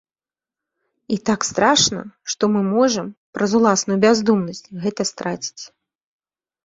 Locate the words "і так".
1.15-1.39